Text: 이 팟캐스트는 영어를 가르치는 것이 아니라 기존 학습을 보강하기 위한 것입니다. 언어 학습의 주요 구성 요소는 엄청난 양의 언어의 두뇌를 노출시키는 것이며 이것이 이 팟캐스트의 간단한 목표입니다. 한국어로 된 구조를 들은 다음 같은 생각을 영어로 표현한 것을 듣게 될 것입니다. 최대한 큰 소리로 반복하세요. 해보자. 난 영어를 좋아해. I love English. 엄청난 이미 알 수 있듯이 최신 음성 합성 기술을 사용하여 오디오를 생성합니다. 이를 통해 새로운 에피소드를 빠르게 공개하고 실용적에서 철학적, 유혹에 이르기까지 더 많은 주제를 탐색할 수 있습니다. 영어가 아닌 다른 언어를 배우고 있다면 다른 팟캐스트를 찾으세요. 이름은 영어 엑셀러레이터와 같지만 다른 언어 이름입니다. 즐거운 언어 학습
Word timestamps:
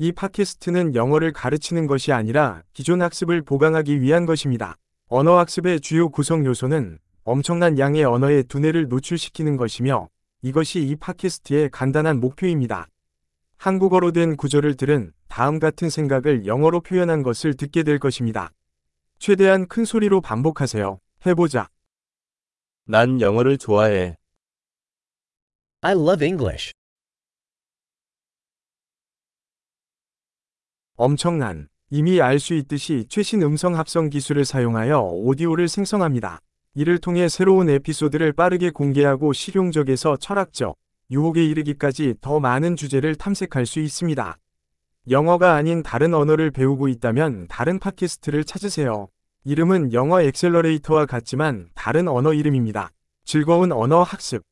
이 0.00 0.12
팟캐스트는 0.12 0.94
영어를 0.94 1.32
가르치는 1.32 1.88
것이 1.88 2.12
아니라 2.12 2.62
기존 2.72 3.02
학습을 3.02 3.42
보강하기 3.42 4.00
위한 4.00 4.26
것입니다. 4.26 4.76
언어 5.08 5.36
학습의 5.38 5.80
주요 5.80 6.08
구성 6.08 6.46
요소는 6.46 7.00
엄청난 7.24 7.80
양의 7.80 8.04
언어의 8.04 8.44
두뇌를 8.44 8.86
노출시키는 8.86 9.56
것이며 9.56 10.08
이것이 10.42 10.80
이 10.82 10.94
팟캐스트의 10.94 11.70
간단한 11.70 12.20
목표입니다. 12.20 12.86
한국어로 13.56 14.12
된 14.12 14.36
구조를 14.36 14.76
들은 14.76 15.12
다음 15.26 15.58
같은 15.58 15.90
생각을 15.90 16.46
영어로 16.46 16.80
표현한 16.80 17.24
것을 17.24 17.54
듣게 17.54 17.82
될 17.82 17.98
것입니다. 17.98 18.52
최대한 19.18 19.66
큰 19.66 19.84
소리로 19.84 20.20
반복하세요. 20.20 21.00
해보자. 21.26 21.68
난 22.84 23.20
영어를 23.20 23.58
좋아해. 23.58 24.16
I 25.80 25.92
love 25.92 26.24
English. 26.24 26.77
엄청난 30.98 31.68
이미 31.90 32.20
알 32.20 32.40
수 32.40 32.54
있듯이 32.54 33.06
최신 33.08 33.40
음성 33.42 33.76
합성 33.78 34.10
기술을 34.10 34.44
사용하여 34.44 35.00
오디오를 35.00 35.68
생성합니다. 35.68 36.40
이를 36.74 36.98
통해 36.98 37.28
새로운 37.28 37.70
에피소드를 37.70 38.32
빠르게 38.32 38.70
공개하고 38.70 39.32
실용적에서 39.32 40.16
철학적, 40.16 40.76
유혹에 41.12 41.44
이르기까지 41.44 42.16
더 42.20 42.40
많은 42.40 42.74
주제를 42.74 43.14
탐색할 43.14 43.64
수 43.64 43.78
있습니다. 43.78 44.38
영어가 45.08 45.54
아닌 45.54 45.84
다른 45.84 46.14
언어를 46.14 46.50
배우고 46.50 46.88
있다면 46.88 47.46
다른 47.48 47.78
팟캐스트를 47.78 48.42
찾으세요. 48.42 49.06
이름은 49.44 49.92
영어 49.92 50.20
엑셀러레이터와 50.20 51.06
같지만 51.06 51.68
다른 51.76 52.08
언어 52.08 52.34
이름입니다. 52.34 52.90
즐거운 53.24 53.70
언어 53.70 54.02
학습 54.02 54.42